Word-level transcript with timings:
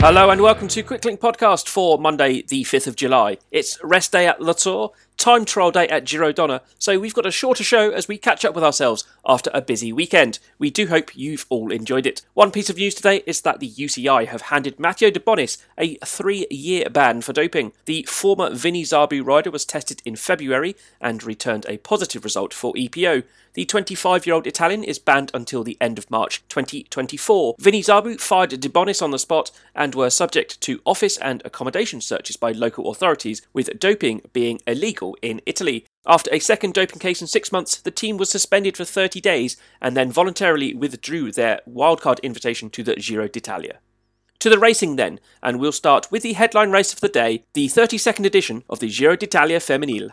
Hello 0.00 0.30
and 0.30 0.40
welcome 0.40 0.68
to 0.68 0.84
Quicklink 0.84 1.18
Podcast 1.18 1.68
for 1.68 1.98
Monday, 1.98 2.42
the 2.42 2.62
5th 2.62 2.86
of 2.86 2.94
July. 2.94 3.36
It's 3.50 3.82
rest 3.82 4.12
day 4.12 4.28
at 4.28 4.40
Le 4.40 4.54
Tour, 4.54 4.92
time 5.18 5.44
trial 5.44 5.70
day 5.70 5.88
at 5.88 6.04
Giro 6.04 6.32
Donne, 6.32 6.60
so 6.78 6.98
we've 6.98 7.12
got 7.12 7.26
a 7.26 7.30
shorter 7.30 7.64
show 7.64 7.90
as 7.90 8.08
we 8.08 8.16
catch 8.16 8.44
up 8.44 8.54
with 8.54 8.64
ourselves 8.64 9.04
after 9.26 9.50
a 9.52 9.60
busy 9.60 9.92
weekend. 9.92 10.38
We 10.58 10.70
do 10.70 10.86
hope 10.86 11.14
you've 11.16 11.44
all 11.48 11.72
enjoyed 11.72 12.06
it. 12.06 12.22
One 12.34 12.52
piece 12.52 12.70
of 12.70 12.76
news 12.76 12.94
today 12.94 13.22
is 13.26 13.42
that 13.42 13.60
the 13.60 13.68
UCI 13.68 14.28
have 14.28 14.42
handed 14.42 14.78
Matteo 14.78 15.10
De 15.10 15.20
Bonis 15.20 15.58
a 15.76 15.96
three 16.04 16.46
year 16.50 16.88
ban 16.88 17.20
for 17.20 17.32
doping. 17.32 17.72
The 17.84 18.04
former 18.08 18.54
Vini 18.54 18.84
Zabu 18.84 19.24
rider 19.26 19.50
was 19.50 19.64
tested 19.64 20.00
in 20.04 20.16
February 20.16 20.76
and 21.00 21.22
returned 21.22 21.66
a 21.68 21.78
positive 21.78 22.24
result 22.24 22.54
for 22.54 22.72
EPO. 22.74 23.24
The 23.54 23.64
25 23.64 24.24
year 24.24 24.34
old 24.34 24.46
Italian 24.46 24.84
is 24.84 25.00
banned 25.00 25.32
until 25.34 25.64
the 25.64 25.76
end 25.80 25.98
of 25.98 26.10
March 26.10 26.44
2024. 26.48 27.56
Vini 27.58 27.82
Zabu 27.82 28.20
fired 28.20 28.50
De 28.50 28.68
Bonis 28.68 29.02
on 29.02 29.10
the 29.10 29.18
spot 29.18 29.50
and 29.74 29.94
were 29.94 30.10
subject 30.10 30.60
to 30.60 30.80
office 30.86 31.16
and 31.16 31.42
accommodation 31.44 32.00
searches 32.00 32.36
by 32.36 32.52
local 32.52 32.90
authorities, 32.90 33.42
with 33.52 33.80
doping 33.80 34.22
being 34.32 34.60
illegal 34.66 35.07
in 35.22 35.40
Italy. 35.46 35.86
After 36.06 36.32
a 36.32 36.38
second 36.38 36.74
doping 36.74 36.98
case 36.98 37.20
in 37.20 37.26
six 37.26 37.52
months, 37.52 37.76
the 37.76 37.90
team 37.90 38.16
was 38.16 38.30
suspended 38.30 38.76
for 38.76 38.84
30 38.84 39.20
days 39.20 39.56
and 39.80 39.96
then 39.96 40.12
voluntarily 40.12 40.74
withdrew 40.74 41.32
their 41.32 41.60
wildcard 41.68 42.22
invitation 42.22 42.70
to 42.70 42.82
the 42.82 42.96
Giro 42.96 43.28
d'Italia. 43.28 43.78
To 44.40 44.48
the 44.48 44.58
racing 44.58 44.96
then, 44.96 45.18
and 45.42 45.58
we'll 45.58 45.72
start 45.72 46.10
with 46.12 46.22
the 46.22 46.34
headline 46.34 46.70
race 46.70 46.92
of 46.92 47.00
the 47.00 47.08
day, 47.08 47.44
the 47.54 47.66
32nd 47.66 48.24
edition 48.24 48.62
of 48.70 48.78
the 48.78 48.88
Giro 48.88 49.16
d'Italia 49.16 49.58
Femminile. 49.58 50.12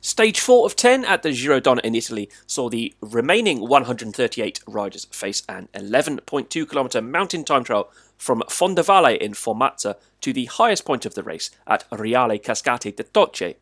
Stage 0.00 0.38
4 0.38 0.66
of 0.66 0.76
10 0.76 1.06
at 1.06 1.22
the 1.22 1.32
Giro 1.32 1.60
Donne 1.60 1.78
in 1.78 1.94
Italy 1.94 2.28
saw 2.46 2.68
the 2.68 2.92
remaining 3.00 3.66
138 3.66 4.60
riders 4.66 5.06
face 5.06 5.42
an 5.48 5.68
11.2 5.72 6.68
kilometre 6.68 7.00
mountain 7.00 7.42
time 7.42 7.64
trial 7.64 7.90
from 8.18 8.42
Fondavalle 8.48 9.16
in 9.16 9.32
Formazza 9.32 9.96
to 10.20 10.34
the 10.34 10.44
highest 10.44 10.84
point 10.84 11.06
of 11.06 11.14
the 11.14 11.22
race 11.22 11.50
at 11.66 11.84
Riale 11.90 12.38
Cascate 12.38 12.94
de 12.94 13.02
Toce. 13.02 13.54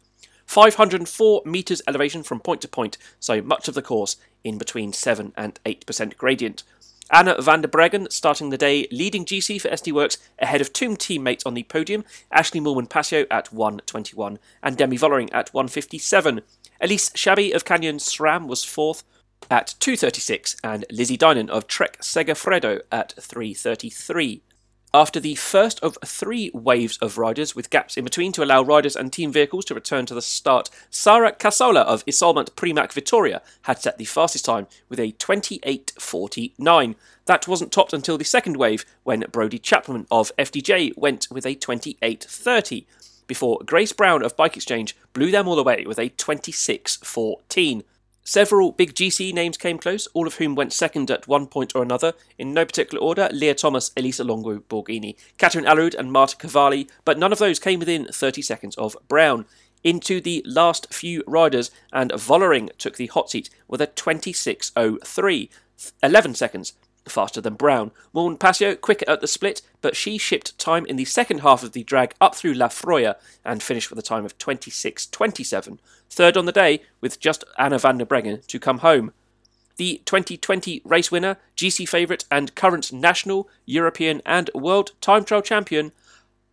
504 0.52 1.42
metres 1.46 1.80
elevation 1.88 2.22
from 2.22 2.38
point 2.38 2.60
to 2.60 2.68
point, 2.68 2.98
so 3.18 3.40
much 3.40 3.68
of 3.68 3.74
the 3.74 3.80
course 3.80 4.16
in 4.44 4.58
between 4.58 4.92
7 4.92 5.32
and 5.34 5.58
8% 5.64 6.18
gradient. 6.18 6.62
Anna 7.10 7.40
van 7.40 7.62
der 7.62 7.68
Breggen 7.68 8.12
starting 8.12 8.50
the 8.50 8.58
day 8.58 8.86
leading 8.90 9.24
GC 9.24 9.62
for 9.62 9.70
SD 9.70 9.94
Worx 9.94 10.18
ahead 10.38 10.60
of 10.60 10.70
two 10.74 10.94
teammates 10.94 11.46
on 11.46 11.54
the 11.54 11.62
podium, 11.62 12.04
Ashley 12.30 12.60
Moolman-Pasio 12.60 13.26
at 13.30 13.50
121 13.50 14.38
and 14.62 14.76
Demi 14.76 14.98
Vollering 14.98 15.30
at 15.32 15.54
157. 15.54 16.42
Elise 16.82 17.08
Chabbey 17.14 17.54
of 17.54 17.64
Canyon 17.64 17.96
SRAM 17.96 18.46
was 18.46 18.62
fourth 18.62 19.04
at 19.50 19.74
2.36 19.80 20.56
and 20.62 20.84
Lizzie 20.90 21.16
Deignan 21.16 21.48
of 21.48 21.66
Trek 21.66 21.96
Segafredo 22.02 22.82
at 22.92 23.16
3.33. 23.16 24.42
After 24.94 25.20
the 25.20 25.36
first 25.36 25.80
of 25.80 25.96
three 26.04 26.50
waves 26.52 26.98
of 26.98 27.16
riders 27.16 27.56
with 27.56 27.70
gaps 27.70 27.96
in 27.96 28.04
between 28.04 28.30
to 28.32 28.44
allow 28.44 28.62
riders 28.62 28.94
and 28.94 29.10
team 29.10 29.32
vehicles 29.32 29.64
to 29.66 29.74
return 29.74 30.04
to 30.04 30.12
the 30.14 30.20
start, 30.20 30.68
Sara 30.90 31.32
Cassola 31.32 31.80
of 31.80 32.04
Isolmant 32.06 32.54
Premac 32.56 32.92
Vittoria 32.92 33.40
had 33.62 33.80
set 33.80 33.96
the 33.96 34.04
fastest 34.04 34.44
time 34.44 34.66
with 34.90 35.00
a 35.00 35.12
28.49. 35.12 36.94
That 37.24 37.48
wasn't 37.48 37.72
topped 37.72 37.94
until 37.94 38.18
the 38.18 38.24
second 38.24 38.58
wave 38.58 38.84
when 39.02 39.24
Brodie 39.32 39.58
Chapman 39.58 40.06
of 40.10 40.30
FDJ 40.36 40.98
went 40.98 41.26
with 41.30 41.46
a 41.46 41.54
28.30 41.56 42.84
before 43.26 43.60
Grace 43.64 43.94
Brown 43.94 44.22
of 44.22 44.36
Bike 44.36 44.56
Exchange 44.56 44.94
blew 45.14 45.30
them 45.30 45.48
all 45.48 45.58
away 45.58 45.84
with 45.86 45.98
a 45.98 46.10
26.14. 46.10 47.82
Several 48.24 48.70
big 48.70 48.94
GC 48.94 49.34
names 49.34 49.56
came 49.56 49.78
close, 49.78 50.06
all 50.14 50.28
of 50.28 50.36
whom 50.36 50.54
went 50.54 50.72
second 50.72 51.10
at 51.10 51.26
one 51.26 51.48
point 51.48 51.74
or 51.74 51.82
another, 51.82 52.12
in 52.38 52.54
no 52.54 52.64
particular 52.64 53.02
order 53.02 53.28
Leah 53.32 53.56
Thomas, 53.56 53.90
Elisa 53.96 54.22
Longo 54.22 54.60
Borghini, 54.60 55.16
Katrine 55.38 55.64
Aalerud, 55.64 55.96
and 55.96 56.12
Marta 56.12 56.36
Cavalli, 56.36 56.88
but 57.04 57.18
none 57.18 57.32
of 57.32 57.38
those 57.38 57.58
came 57.58 57.80
within 57.80 58.06
30 58.06 58.40
seconds 58.40 58.76
of 58.76 58.96
Brown. 59.08 59.44
Into 59.82 60.20
the 60.20 60.44
last 60.46 60.94
few 60.94 61.24
riders, 61.26 61.72
and 61.92 62.12
Vollering 62.12 62.70
took 62.78 62.96
the 62.96 63.08
hot 63.08 63.30
seat 63.30 63.50
with 63.66 63.80
a 63.80 63.88
26.03, 63.88 65.48
11 66.04 66.34
seconds 66.36 66.74
faster 67.08 67.40
than 67.40 67.54
Brown. 67.54 67.90
Moolman-Pasio 68.14 68.76
quicker 68.76 69.08
at 69.08 69.20
the 69.20 69.26
split, 69.26 69.62
but 69.80 69.96
she 69.96 70.18
shipped 70.18 70.58
time 70.58 70.86
in 70.86 70.96
the 70.96 71.04
second 71.04 71.40
half 71.40 71.62
of 71.62 71.72
the 71.72 71.84
drag 71.84 72.14
up 72.20 72.34
through 72.34 72.54
La 72.54 72.68
Froya 72.68 73.16
and 73.44 73.62
finished 73.62 73.90
with 73.90 73.98
a 73.98 74.02
time 74.02 74.24
of 74.24 74.38
26.27. 74.38 75.78
Third 76.10 76.36
on 76.36 76.46
the 76.46 76.52
day, 76.52 76.82
with 77.00 77.20
just 77.20 77.44
Anna 77.58 77.78
van 77.78 77.98
der 77.98 78.04
Breggen 78.04 78.46
to 78.46 78.60
come 78.60 78.78
home. 78.78 79.12
The 79.76 80.02
2020 80.04 80.82
race 80.84 81.10
winner, 81.10 81.38
GC 81.56 81.88
favourite, 81.88 82.26
and 82.30 82.54
current 82.54 82.92
national, 82.92 83.48
European, 83.64 84.20
and 84.26 84.50
world 84.54 84.90
time 85.00 85.24
trial 85.24 85.40
champion, 85.42 85.92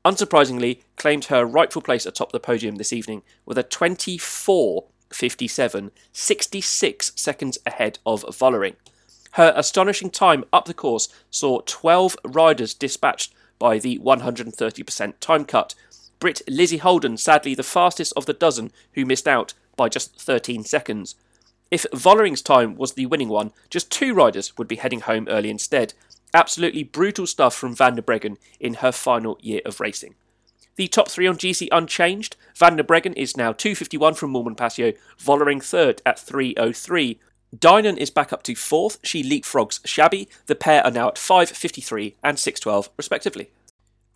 unsurprisingly 0.05 0.79
claimed 0.95 1.25
her 1.25 1.45
rightful 1.45 1.81
place 1.81 2.05
atop 2.05 2.31
the 2.31 2.39
podium 2.39 2.77
this 2.77 2.93
evening 2.93 3.21
with 3.45 3.57
a 3.57 3.63
24.57, 3.63 5.91
66 6.13 7.11
seconds 7.15 7.57
ahead 7.65 7.99
of 8.05 8.23
Vollering. 8.23 8.75
Her 9.31 9.53
astonishing 9.55 10.09
time 10.09 10.43
up 10.51 10.65
the 10.65 10.73
course 10.73 11.07
saw 11.29 11.61
12 11.65 12.17
riders 12.23 12.73
dispatched 12.73 13.33
by 13.59 13.77
the 13.77 13.99
130% 13.99 15.13
time 15.19 15.45
cut. 15.45 15.75
Brit 16.19 16.41
Lizzie 16.47 16.77
Holden, 16.77 17.17
sadly 17.17 17.55
the 17.55 17.63
fastest 17.63 18.13
of 18.17 18.25
the 18.25 18.33
dozen 18.33 18.71
who 18.93 19.05
missed 19.05 19.27
out 19.27 19.53
by 19.75 19.87
just 19.87 20.19
13 20.19 20.63
seconds. 20.63 21.15
If 21.71 21.85
Vollering's 21.93 22.41
time 22.41 22.75
was 22.75 22.93
the 22.93 23.05
winning 23.05 23.29
one, 23.29 23.51
just 23.69 23.91
two 23.91 24.13
riders 24.13 24.57
would 24.57 24.67
be 24.67 24.77
heading 24.77 25.01
home 25.01 25.27
early 25.29 25.49
instead. 25.49 25.93
Absolutely 26.33 26.83
brutal 26.83 27.27
stuff 27.27 27.55
from 27.55 27.75
Van 27.75 27.95
der 27.95 28.01
Breggen 28.01 28.37
in 28.59 28.75
her 28.75 28.91
final 28.91 29.37
year 29.41 29.61
of 29.65 29.79
racing. 29.79 30.15
The 30.75 30.87
top 30.87 31.09
three 31.09 31.27
on 31.27 31.37
GC 31.37 31.67
unchanged. 31.71 32.37
Van 32.55 32.75
der 32.75 32.83
Breggen 32.83 33.13
is 33.15 33.35
now 33.35 33.51
251 33.51 34.13
from 34.13 34.31
Moolman-Pasio 34.31 34.93
Vollering 35.19 35.63
third 35.63 36.01
at 36.05 36.19
303. 36.19 37.19
Deignan 37.57 37.97
is 37.97 38.11
back 38.11 38.31
up 38.31 38.43
to 38.43 38.55
fourth. 38.55 38.99
She 39.03 39.23
leapfrogs 39.23 39.81
Chabbey. 39.81 40.27
The 40.45 40.55
pair 40.55 40.83
are 40.85 40.91
now 40.91 41.07
at 41.09 41.15
5.53 41.15 42.15
and 42.23 42.37
6.12, 42.37 42.89
respectively. 42.95 43.49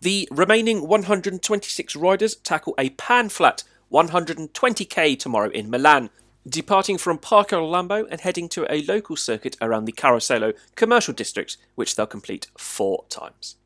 The 0.00 0.28
remaining 0.30 0.86
126 0.86 1.96
riders 1.96 2.36
tackle 2.36 2.74
a 2.78 2.90
pan 2.90 3.28
flat 3.28 3.64
120k 3.92 5.18
tomorrow 5.18 5.50
in 5.50 5.70
Milan, 5.70 6.10
departing 6.46 6.98
from 6.98 7.18
Parco 7.18 7.68
Lambro 7.68 8.06
and 8.10 8.20
heading 8.20 8.48
to 8.50 8.72
a 8.72 8.82
local 8.82 9.16
circuit 9.16 9.56
around 9.60 9.86
the 9.86 9.92
Carosello 9.92 10.54
commercial 10.74 11.14
district, 11.14 11.56
which 11.74 11.96
they'll 11.96 12.06
complete 12.06 12.48
four 12.58 13.04
times. 13.08 13.56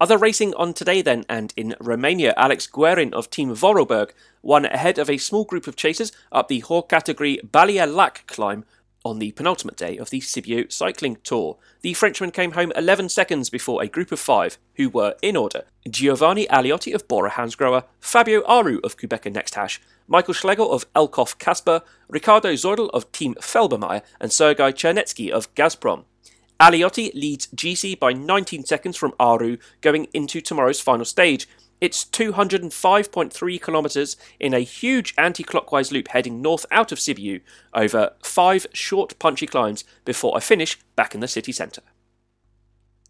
Other 0.00 0.16
racing 0.16 0.54
on 0.54 0.72
today 0.72 1.02
then, 1.02 1.26
and 1.28 1.52
in 1.58 1.76
Romania, 1.78 2.32
Alex 2.38 2.66
Guerin 2.66 3.12
of 3.12 3.28
Team 3.28 3.50
Vorarlberg 3.54 4.12
won 4.40 4.64
ahead 4.64 4.98
of 4.98 5.10
a 5.10 5.18
small 5.18 5.44
group 5.44 5.66
of 5.66 5.76
chasers 5.76 6.10
up 6.32 6.48
the 6.48 6.60
Haut 6.60 6.88
category 6.88 7.38
Bâlea 7.46 7.92
Lac 7.92 8.26
climb 8.26 8.64
on 9.04 9.18
the 9.18 9.32
penultimate 9.32 9.76
day 9.76 9.98
of 9.98 10.08
the 10.08 10.20
Sibiu 10.20 10.72
cycling 10.72 11.18
tour. 11.22 11.58
The 11.82 11.92
Frenchman 11.92 12.30
came 12.30 12.52
home 12.52 12.72
11 12.76 13.10
seconds 13.10 13.50
before 13.50 13.82
a 13.82 13.88
group 13.88 14.10
of 14.10 14.18
five, 14.18 14.56
who 14.76 14.88
were 14.88 15.16
in 15.20 15.36
order 15.36 15.64
Giovanni 15.88 16.46
Aleotti 16.46 16.94
of 16.94 17.06
Bora 17.06 17.32
Hansgrohe, 17.32 17.84
Fabio 18.00 18.42
Aru 18.46 18.80
of 18.82 18.96
Qhubeka 18.96 19.30
Next 19.30 19.54
Hash, 19.54 19.82
Michael 20.08 20.34
Schlegel 20.34 20.72
of 20.72 20.90
Elkov 20.94 21.36
Kasper, 21.38 21.82
Riccardo 22.08 22.54
Zoidl 22.54 22.88
of 22.94 23.12
Team 23.12 23.34
Felbermayr, 23.34 24.00
and 24.18 24.32
Sergei 24.32 24.72
Chernetsky 24.72 25.30
of 25.30 25.54
Gazprom. 25.54 26.04
Aleotti 26.60 27.10
leads 27.14 27.46
GC 27.46 27.98
by 27.98 28.12
19 28.12 28.66
seconds 28.66 28.94
from 28.94 29.14
Aru 29.18 29.56
going 29.80 30.08
into 30.12 30.42
tomorrow's 30.42 30.78
final 30.78 31.06
stage. 31.06 31.48
It's 31.80 32.04
205.3 32.04 33.62
kilometres 33.64 34.18
in 34.38 34.52
a 34.52 34.60
huge 34.60 35.14
anti 35.16 35.42
clockwise 35.42 35.90
loop 35.90 36.08
heading 36.08 36.42
north 36.42 36.66
out 36.70 36.92
of 36.92 36.98
Sibiu 36.98 37.40
over 37.72 38.10
five 38.22 38.66
short 38.74 39.18
punchy 39.18 39.46
climbs 39.46 39.84
before 40.04 40.36
a 40.36 40.42
finish 40.42 40.78
back 40.96 41.14
in 41.14 41.20
the 41.20 41.28
city 41.28 41.50
centre. 41.50 41.80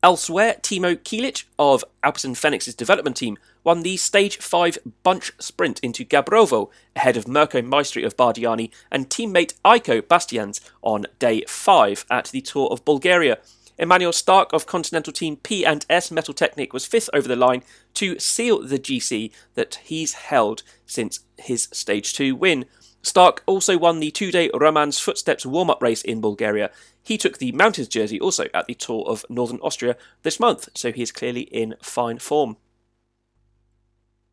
Elsewhere, 0.02 0.56
Timo 0.62 0.96
Kielich 0.96 1.44
of 1.58 1.84
Alpecin 2.02 2.34
Fenix's 2.34 2.74
development 2.74 3.18
team 3.18 3.36
won 3.62 3.82
the 3.82 3.98
Stage 3.98 4.38
5 4.38 4.78
bunch 5.02 5.32
sprint 5.38 5.78
into 5.80 6.06
Gabrovo 6.06 6.70
ahead 6.96 7.18
of 7.18 7.28
Mirko 7.28 7.60
Maestri 7.60 8.06
of 8.06 8.16
Bardiani 8.16 8.70
and 8.90 9.10
teammate 9.10 9.52
Ayco 9.62 10.00
Bastiaens 10.00 10.60
on 10.80 11.04
day 11.18 11.44
5 11.46 12.06
at 12.10 12.26
the 12.28 12.40
Tour 12.40 12.68
of 12.70 12.82
Bulgaria. 12.86 13.38
Emmanuel 13.76 14.12
Stark 14.12 14.54
of 14.54 14.66
Continental 14.66 15.12
Team 15.12 15.36
P&S 15.36 16.10
Metal 16.10 16.32
Technic 16.32 16.72
was 16.72 16.86
fifth 16.86 17.10
over 17.12 17.28
the 17.28 17.36
line 17.36 17.62
to 17.94 18.18
seal 18.18 18.62
the 18.62 18.78
GC 18.78 19.30
that 19.54 19.80
he's 19.84 20.14
held 20.14 20.62
since 20.86 21.20
his 21.36 21.68
Stage 21.72 22.14
2 22.14 22.34
win. 22.34 22.64
Stark 23.02 23.42
also 23.46 23.78
won 23.78 24.00
the 24.00 24.10
two 24.10 24.30
day 24.30 24.50
Roman's 24.52 24.98
Footsteps 24.98 25.46
warm 25.46 25.70
up 25.70 25.82
race 25.82 26.02
in 26.02 26.20
Bulgaria. 26.20 26.70
He 27.02 27.16
took 27.16 27.38
the 27.38 27.52
Mountains 27.52 27.88
jersey 27.88 28.20
also 28.20 28.46
at 28.52 28.66
the 28.66 28.74
Tour 28.74 29.04
of 29.06 29.24
Northern 29.28 29.60
Austria 29.60 29.96
this 30.22 30.38
month, 30.38 30.68
so 30.74 30.92
he 30.92 31.02
is 31.02 31.12
clearly 31.12 31.42
in 31.42 31.76
fine 31.82 32.18
form. 32.18 32.56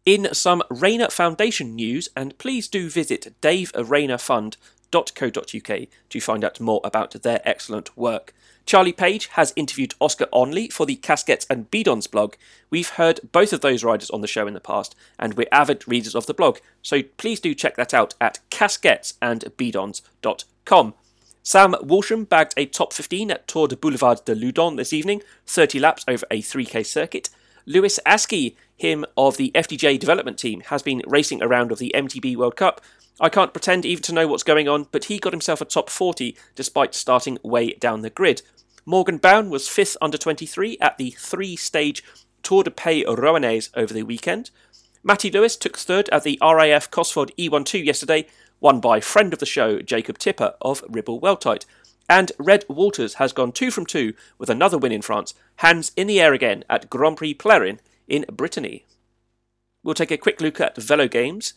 In 0.05 0.33
some 0.33 0.63
Rayner 0.69 1.09
Foundation 1.09 1.75
news, 1.75 2.09
and 2.15 2.37
please 2.37 2.67
do 2.67 2.89
visit 2.89 3.35
Dave 3.41 3.71
Rayner 3.75 4.17
Fund 4.17 4.57
www.velogames.co.uk 4.91 5.87
to 6.09 6.19
find 6.19 6.43
out 6.43 6.59
more 6.59 6.81
about 6.83 7.11
their 7.21 7.39
excellent 7.43 7.95
work. 7.97 8.33
Charlie 8.65 8.93
Page 8.93 9.27
has 9.27 9.53
interviewed 9.55 9.95
Oscar 10.01 10.25
Onley 10.33 10.69
for 10.71 10.85
the 10.85 10.97
Casquettes 10.97 11.47
and 11.49 11.71
Bidons 11.71 12.11
blog. 12.11 12.35
We've 12.69 12.89
heard 12.89 13.21
both 13.31 13.53
of 13.53 13.61
those 13.61 13.83
riders 13.83 14.09
on 14.09 14.19
the 14.21 14.27
show 14.27 14.45
in 14.45 14.53
the 14.53 14.59
past, 14.59 14.93
and 15.17 15.35
we're 15.35 15.47
avid 15.51 15.87
readers 15.87 16.15
of 16.15 16.25
the 16.25 16.33
blog, 16.33 16.57
so 16.81 17.01
please 17.17 17.39
do 17.39 17.55
check 17.55 17.77
that 17.77 17.93
out 17.93 18.15
at 18.19 18.39
casquettesandbidons.com. 18.51 20.93
Sam 21.43 21.75
Walsham 21.81 22.25
bagged 22.25 22.53
a 22.57 22.65
top 22.65 22.91
15 22.91 23.31
at 23.31 23.47
Tour 23.47 23.69
de 23.69 23.77
Boulevard 23.77 24.25
de 24.25 24.35
Loudun 24.35 24.75
this 24.75 24.91
evening, 24.91 25.21
30 25.45 25.79
laps 25.79 26.03
over 26.05 26.25
a 26.29 26.41
3k 26.41 26.85
circuit. 26.85 27.29
Lewis 27.65 28.01
Askey, 28.05 28.57
him 28.75 29.05
of 29.15 29.37
the 29.37 29.53
FDJ 29.55 29.97
development 29.99 30.37
team, 30.37 30.59
has 30.61 30.81
been 30.81 31.01
racing 31.07 31.41
a 31.41 31.47
round 31.47 31.71
of 31.71 31.79
the 31.79 31.93
MTB 31.95 32.35
World 32.35 32.57
Cup. 32.57 32.81
I 33.19 33.29
can't 33.29 33.53
pretend 33.53 33.85
even 33.85 34.03
to 34.03 34.13
know 34.13 34.27
what's 34.27 34.43
going 34.43 34.67
on, 34.67 34.87
but 34.91 35.05
he 35.05 35.17
got 35.17 35.33
himself 35.33 35.59
a 35.59 35.65
top 35.65 35.89
40 35.89 36.37
despite 36.55 36.93
starting 36.93 37.39
way 37.43 37.71
down 37.73 38.01
the 38.01 38.11
grid. 38.11 38.43
Morgan 38.85 39.17
Bown 39.17 39.49
was 39.49 39.67
fifth 39.67 39.97
under 40.01 40.17
23 40.17 40.77
at 40.79 40.97
the 40.97 41.11
three 41.11 41.55
stage 41.55 42.03
Tour 42.43 42.63
de 42.63 42.71
Pays 42.71 43.05
Rouennais 43.05 43.69
over 43.75 43.93
the 43.93 44.03
weekend. 44.03 44.51
Matty 45.03 45.31
Lewis 45.31 45.57
took 45.57 45.77
third 45.77 46.09
at 46.09 46.23
the 46.23 46.37
RAF 46.41 46.91
Cosford 46.91 47.31
E12 47.37 47.85
yesterday, 47.85 48.27
won 48.59 48.79
by 48.79 48.99
friend 48.99 49.33
of 49.33 49.39
the 49.39 49.45
show 49.45 49.81
Jacob 49.81 50.17
Tipper 50.17 50.53
of 50.61 50.83
Ribble 50.87 51.19
Weltite. 51.19 51.65
And 52.09 52.31
Red 52.37 52.65
Walters 52.69 53.15
has 53.15 53.33
gone 53.33 53.51
two 53.51 53.71
from 53.71 53.85
two 53.85 54.13
with 54.37 54.49
another 54.49 54.77
win 54.77 54.91
in 54.91 55.01
France, 55.01 55.33
hands 55.57 55.91
in 55.97 56.07
the 56.07 56.21
air 56.21 56.33
again 56.33 56.63
at 56.69 56.89
Grand 56.89 57.17
Prix 57.17 57.33
Plérin 57.33 57.79
in 58.07 58.25
Brittany. 58.31 58.85
We'll 59.83 59.95
take 59.95 60.11
a 60.11 60.17
quick 60.17 60.39
look 60.39 60.61
at 60.61 60.77
Velo 60.77 61.07
Games 61.07 61.53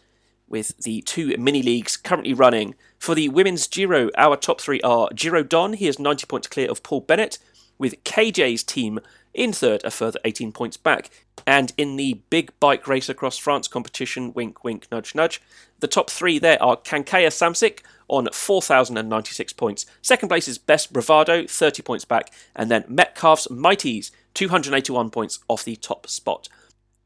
with 0.51 0.77
the 0.79 1.01
two 1.03 1.35
mini 1.39 1.63
leagues 1.63 1.97
currently 1.97 2.35
running. 2.35 2.75
For 2.99 3.15
the 3.15 3.31
women's 3.31 3.67
Giro, 3.67 4.11
our 4.19 4.37
top 4.37 4.61
three 4.61 4.81
are 4.83 5.09
Giraudon, 5.15 5.77
he 5.77 5.89
is 5.89 5.99
90 5.99 6.27
points 6.27 6.49
clear 6.49 6.71
of 6.71 6.83
Paul 6.83 7.01
Bennett, 7.01 7.39
with 7.79 8.05
KJ's 8.05 8.63
team 8.63 9.01
in 9.33 9.53
third, 9.53 9.83
a 9.85 9.91
further 9.91 10.19
18 10.25 10.53
points 10.53 10.77
back. 10.77 11.09
And 11.47 11.73
in 11.79 11.97
the 11.97 12.21
big 12.29 12.53
bike 12.61 12.87
race 12.87 13.09
across 13.09 13.39
France 13.39 13.69
competition, 13.69 14.33
wink, 14.35 14.63
wink, 14.63 14.89
nudge, 14.93 15.15
nudge, 15.15 15.41
the 15.79 15.89
top 15.89 16.11
three 16.11 16.39
there 16.39 16.63
are 16.63 16.77
Kankaya 16.77 17.29
Samsic 17.29 17.81
on 18.09 18.29
4,096 18.33 19.53
points. 19.55 19.87
Second 20.03 20.29
place 20.29 20.49
is 20.49 20.59
Best 20.59 20.93
Bravado, 20.93 21.47
30 21.47 21.83
points 21.83 22.05
back. 22.05 22.33
And 22.55 22.71
then 22.71 22.85
Metcalf's 22.89 23.47
Mighties, 23.49 24.11
281 24.35 25.11
points 25.11 25.39
off 25.49 25.65
the 25.65 25.77
top 25.77 26.07
spot. 26.09 26.49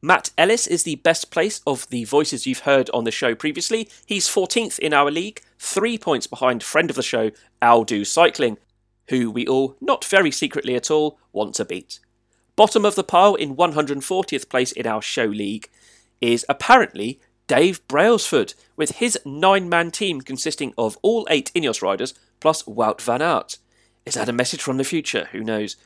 Matt 0.05 0.29
Ellis 0.37 0.67
is 0.67 0.83
the 0.83 0.97
best 0.97 1.31
place 1.31 1.61
of 1.65 1.89
the 1.89 2.03
voices 2.03 2.45
you've 2.45 2.59
heard 2.59 2.91
on 2.91 3.05
the 3.05 3.11
show 3.11 3.33
previously. 3.33 3.89
He's 4.05 4.27
14th 4.27 4.77
in 4.77 4.93
our 4.93 5.09
league, 5.09 5.41
three 5.57 5.97
points 5.97 6.27
behind 6.27 6.61
friend 6.61 6.91
of 6.91 6.95
the 6.95 7.01
show, 7.01 7.31
Aldo 7.59 8.03
Cycling, 8.03 8.59
who 9.07 9.31
we 9.31 9.47
all, 9.47 9.75
not 9.81 10.05
very 10.05 10.29
secretly 10.29 10.75
at 10.75 10.91
all, 10.91 11.17
want 11.33 11.55
to 11.55 11.65
beat. 11.65 11.99
Bottom 12.55 12.85
of 12.85 12.93
the 12.93 13.03
pile 13.03 13.33
in 13.33 13.55
140th 13.55 14.47
place 14.47 14.71
in 14.71 14.85
our 14.85 15.01
show 15.01 15.25
league 15.25 15.71
is 16.21 16.45
apparently 16.47 17.19
Dave 17.47 17.81
Brailsford, 17.87 18.53
with 18.75 18.97
his 18.97 19.17
nine 19.25 19.67
man 19.67 19.89
team 19.89 20.21
consisting 20.21 20.71
of 20.77 20.99
all 21.01 21.25
eight 21.31 21.51
Ineos 21.55 21.81
riders 21.81 22.13
plus 22.39 22.61
Wout 22.67 23.01
van 23.01 23.23
Aert. 23.23 23.57
Is 24.05 24.13
that 24.13 24.29
a 24.29 24.33
message 24.33 24.61
from 24.61 24.77
the 24.77 24.83
future? 24.83 25.29
Who 25.31 25.43
knows? 25.43 25.77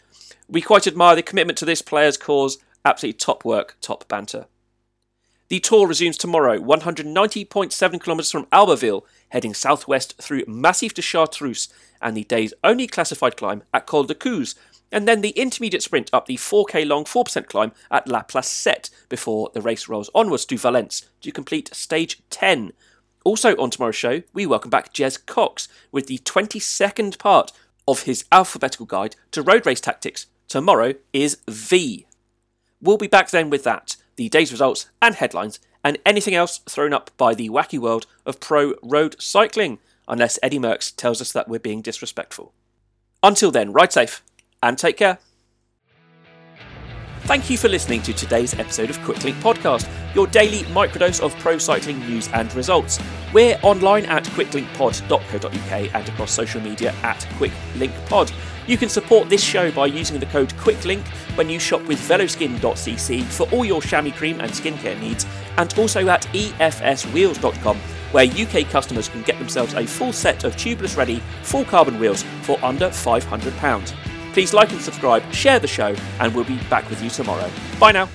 We 0.49 0.59
quite 0.61 0.87
admire 0.87 1.15
the 1.15 1.23
commitment 1.23 1.57
to 1.59 1.65
this 1.65 1.81
player's 1.81 2.17
cause 2.17 2.57
Absolutely 2.85 3.17
top 3.17 3.45
work, 3.45 3.77
top 3.81 4.07
banter. 4.07 4.45
The 5.49 5.59
tour 5.59 5.87
resumes 5.87 6.17
tomorrow, 6.17 6.59
190.7 6.59 8.03
kilometres 8.03 8.31
from 8.31 8.45
Albertville, 8.47 9.01
heading 9.29 9.55
southwest 9.55 10.21
through 10.21 10.43
Massif 10.47 10.93
de 10.93 11.01
Chartreuse 11.01 11.69
and 12.01 12.15
the 12.15 12.23
day's 12.23 12.53
only 12.63 12.85
classified 12.85 13.35
climb 13.35 13.63
at 13.73 13.87
Col 13.87 14.03
de 14.03 14.13
Couz, 14.13 14.55
and 14.91 15.07
then 15.07 15.21
the 15.21 15.31
intermediate 15.31 15.83
sprint 15.83 16.09
up 16.13 16.25
the 16.25 16.37
4k 16.37 16.87
long 16.87 17.03
4% 17.03 17.47
climb 17.47 17.71
at 17.91 18.07
La 18.07 18.21
Placette 18.21 18.89
before 19.07 19.49
the 19.53 19.61
race 19.61 19.87
rolls 19.87 20.09
onwards 20.15 20.45
to 20.45 20.57
Valence 20.57 21.09
to 21.21 21.31
complete 21.31 21.73
stage 21.73 22.21
10. 22.29 22.71
Also 23.23 23.55
on 23.57 23.69
tomorrow's 23.69 23.95
show, 23.95 24.21
we 24.33 24.45
welcome 24.45 24.69
back 24.69 24.93
Jez 24.93 25.23
Cox 25.25 25.67
with 25.91 26.07
the 26.07 26.19
22nd 26.19 27.17
part 27.17 27.51
of 27.87 28.03
his 28.03 28.25
alphabetical 28.31 28.85
guide 28.85 29.15
to 29.31 29.41
road 29.41 29.65
race 29.65 29.81
tactics. 29.81 30.27
Tomorrow 30.47 30.93
is 31.11 31.37
V. 31.47 32.05
We'll 32.81 32.97
be 32.97 33.07
back 33.07 33.29
then 33.29 33.49
with 33.49 33.63
that, 33.65 33.97
the 34.15 34.29
day's 34.29 34.51
results 34.51 34.89
and 35.01 35.15
headlines, 35.15 35.59
and 35.83 35.97
anything 36.05 36.33
else 36.33 36.59
thrown 36.59 36.93
up 36.93 37.11
by 37.17 37.33
the 37.33 37.49
wacky 37.49 37.79
world 37.79 38.05
of 38.25 38.39
pro 38.39 38.75
road 38.81 39.15
cycling, 39.19 39.79
unless 40.07 40.39
Eddy 40.41 40.59
Merckx 40.59 40.95
tells 40.95 41.21
us 41.21 41.31
that 41.33 41.47
we're 41.47 41.59
being 41.59 41.81
disrespectful. 41.81 42.53
Until 43.21 43.51
then, 43.51 43.73
ride 43.73 43.91
safe 43.91 44.23
and 44.63 44.77
take 44.77 44.97
care. 44.97 45.19
Thank 47.23 47.49
you 47.49 47.57
for 47.57 47.67
listening 47.67 48.01
to 48.03 48.13
today's 48.13 48.53
episode 48.55 48.89
of 48.89 48.97
Quicklink 48.99 49.39
Podcast, 49.41 49.87
your 50.15 50.25
daily 50.25 50.63
microdose 50.69 51.21
of 51.21 51.37
pro 51.37 51.57
cycling 51.57 51.99
news 51.99 52.27
and 52.29 52.51
results. 52.55 52.99
We're 53.33 53.59
online 53.61 54.05
at 54.05 54.23
quicklinkpod.co.uk 54.23 55.95
and 55.95 56.09
across 56.09 56.31
social 56.31 56.61
media 56.61 56.95
at 57.03 57.19
quicklinkpod. 57.37 58.31
You 58.69 58.77
can 58.77 58.87
support 58.87 59.29
this 59.29 59.43
show 59.43 59.71
by 59.71 59.87
using 59.87 60.19
the 60.19 60.27
code 60.27 60.53
QUICKLINK 60.57 61.03
when 61.35 61.49
you 61.49 61.57
shop 61.57 61.81
with 61.87 61.97
veloskin.cc 62.07 63.23
for 63.23 63.49
all 63.49 63.65
your 63.65 63.81
chamois 63.81 64.11
cream 64.11 64.39
and 64.41 64.51
skincare 64.51 64.99
needs, 65.01 65.25
and 65.57 65.73
also 65.79 66.07
at 66.07 66.21
efswheels.com 66.33 67.77
where 68.11 68.25
UK 68.25 68.69
customers 68.69 69.09
can 69.09 69.23
get 69.23 69.39
themselves 69.39 69.73
a 69.73 69.87
full 69.87 70.13
set 70.13 70.43
of 70.43 70.55
tubeless 70.55 70.95
ready, 70.95 71.19
full 71.41 71.65
carbon 71.65 71.99
wheels 71.99 72.21
for 72.43 72.63
under 72.63 72.89
£500. 72.89 74.33
Please 74.33 74.53
like 74.53 74.71
and 74.71 74.81
subscribe, 74.81 75.23
share 75.33 75.57
the 75.57 75.67
show, 75.67 75.95
and 76.19 76.35
we'll 76.35 76.43
be 76.43 76.59
back 76.69 76.87
with 76.91 77.01
you 77.01 77.09
tomorrow. 77.09 77.49
Bye 77.79 77.91
now. 77.91 78.07